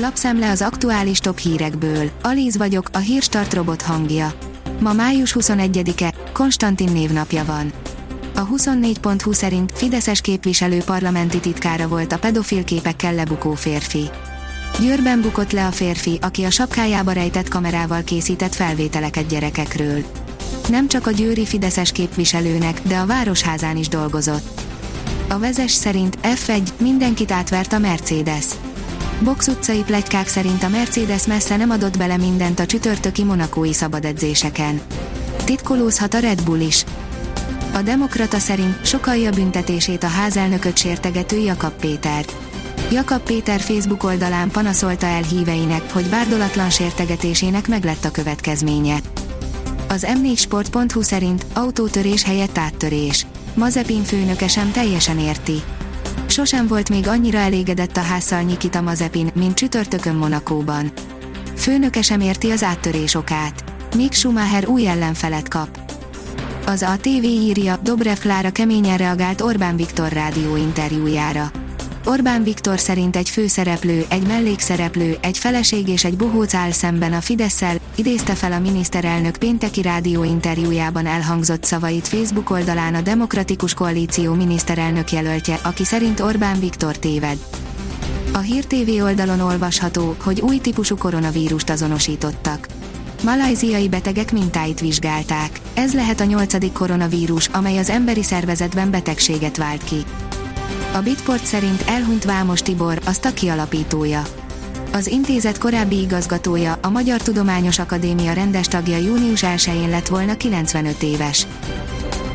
[0.00, 2.10] Lapszemle az aktuális top hírekből.
[2.22, 4.32] Alíz vagyok, a hírstart robot hangja.
[4.80, 7.72] Ma május 21-e, Konstantin névnapja van.
[8.34, 14.10] A 24.20 szerint Fideszes képviselő parlamenti titkára volt a pedofil képekkel lebukó férfi.
[14.80, 20.04] Győrben bukott le a férfi, aki a sapkájába rejtett kamerával készített felvételeket gyerekekről.
[20.68, 24.60] Nem csak a győri Fideszes képviselőnek, de a városházán is dolgozott.
[25.28, 28.46] A vezes szerint F1 mindenkit átvert a Mercedes.
[29.20, 34.80] Box utcai plegykák szerint a Mercedes messze nem adott bele mindent a csütörtöki monakói szabadedzéseken.
[35.44, 36.84] Titkolózhat a Red Bull is.
[37.74, 42.24] A Demokrata szerint sokalja büntetését a házelnököt sértegető Jakab Péter.
[42.92, 48.98] Jakab Péter Facebook oldalán panaszolta el híveinek, hogy bárdolatlan sértegetésének meglett a következménye.
[49.88, 53.26] Az m4sport.hu szerint autótörés helyett áttörés.
[53.54, 55.62] Mazepin főnöke sem teljesen érti.
[56.38, 60.92] Sosem volt még annyira elégedett a házszal Nikita Mazepin, mint csütörtökön Monakóban.
[61.56, 63.64] Főnöke sem érti az áttörés okát.
[63.96, 65.78] Mick Schumacher új ellenfelet kap.
[66.66, 71.50] Az ATV írja, Dobrev Klára keményen reagált Orbán Viktor rádió interjújára.
[72.04, 77.20] Orbán Viktor szerint egy főszereplő, egy mellékszereplő, egy feleség és egy bohóc áll szemben a
[77.20, 84.34] Fideszsel, idézte fel a miniszterelnök pénteki rádió interjújában elhangzott szavait Facebook oldalán a Demokratikus Koalíció
[84.34, 87.38] miniszterelnök jelöltje, aki szerint Orbán Viktor téved.
[88.32, 92.66] A Hír TV oldalon olvasható, hogy új típusú koronavírust azonosítottak.
[93.22, 95.60] Malajziai betegek mintáit vizsgálták.
[95.74, 100.04] Ez lehet a nyolcadik koronavírus, amely az emberi szervezetben betegséget vált ki.
[100.94, 104.22] A Bitport szerint elhunyt Vámos Tibor, a Staki alapítója.
[104.92, 111.02] Az intézet korábbi igazgatója, a Magyar Tudományos Akadémia rendes tagja június 1-én lett volna 95
[111.02, 111.46] éves.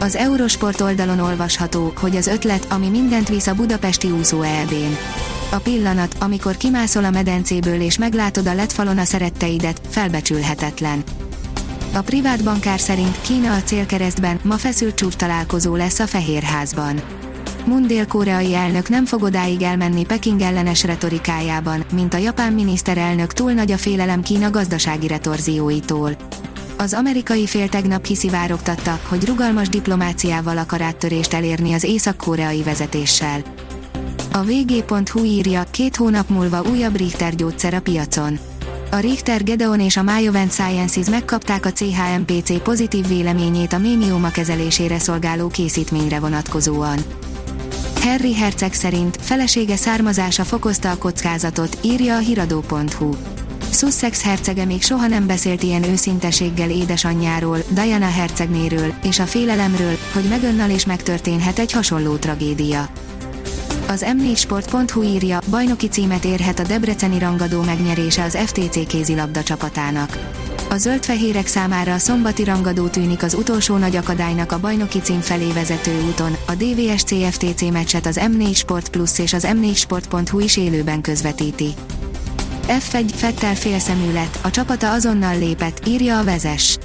[0.00, 4.96] Az Eurosport oldalon olvasható, hogy az ötlet, ami mindent visz a budapesti úszó elbén.
[5.50, 11.02] A pillanat, amikor kimászol a medencéből és meglátod a letfalon a szeretteidet, felbecsülhetetlen.
[11.94, 17.02] A privát bankár szerint Kína a célkeresztben ma feszült csúcs találkozó lesz a Fehérházban.
[17.64, 23.52] Moon dél-koreai elnök nem fog odáig elmenni Peking ellenes retorikájában, mint a japán miniszterelnök túl
[23.52, 26.16] nagy a félelem Kína gazdasági retorzióitól.
[26.76, 33.42] Az amerikai fél tegnap kiszivárogtatta, hogy rugalmas diplomáciával akar áttörést elérni az észak-koreai vezetéssel.
[34.32, 38.38] A vg.hu írja, két hónap múlva újabb Richter gyógyszer a piacon.
[38.90, 44.98] A Richter Gedeon és a Myovent Sciences megkapták a CHMPC pozitív véleményét a mémióma kezelésére
[44.98, 46.98] szolgáló készítményre vonatkozóan.
[48.02, 53.10] Harry Herceg szerint felesége származása fokozta a kockázatot, írja a hiradó.hu.
[53.72, 60.24] Sussex hercege még soha nem beszélt ilyen őszinteséggel édesanyjáról, Diana hercegnéről, és a félelemről, hogy
[60.28, 62.88] megönnal és megtörténhet egy hasonló tragédia.
[63.88, 70.18] Az m4sport.hu írja, bajnoki címet érhet a debreceni rangadó megnyerése az FTC kézilabda csapatának.
[70.72, 75.52] A zöldfehérek számára a szombati rangadó tűnik az utolsó nagy akadálynak a bajnoki cím felé
[75.52, 76.36] vezető úton.
[76.46, 81.68] A DVS CFTC meccset az M4 Sport Plus és az M4sport.hu is élőben közvetíti.
[82.66, 84.12] F1 Fettel félszemű
[84.42, 86.78] a csapata azonnal lépett, írja a vezes.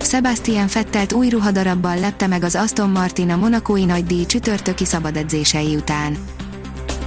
[0.00, 6.16] Sebastian Fettelt új ruhadarabbal lepte meg az Aston Martin a monakói nagydíj csütörtöki szabadedzései után.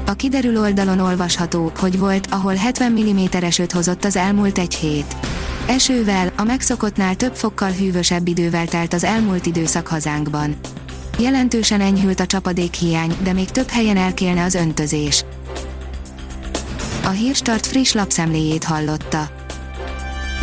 [0.07, 5.15] A kiderül oldalon olvasható, hogy volt, ahol 70 mm esőt hozott az elmúlt egy hét.
[5.67, 10.55] Esővel, a megszokottnál több fokkal hűvösebb idővel telt az elmúlt időszak hazánkban.
[11.19, 15.25] Jelentősen enyhült a csapadékhiány, de még több helyen elkélne az öntözés.
[17.03, 19.44] A Hírstart friss lapszemléjét hallotta.